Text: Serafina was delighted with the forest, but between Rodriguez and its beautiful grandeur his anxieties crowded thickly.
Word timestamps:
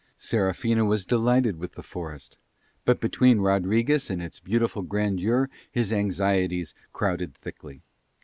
Serafina 0.17 0.83
was 0.83 1.05
delighted 1.05 1.57
with 1.57 1.73
the 1.73 1.83
forest, 1.83 2.35
but 2.85 2.99
between 2.99 3.37
Rodriguez 3.37 4.09
and 4.09 4.19
its 4.19 4.39
beautiful 4.39 4.81
grandeur 4.81 5.47
his 5.71 5.93
anxieties 5.93 6.73
crowded 6.91 7.35
thickly. 7.35 7.83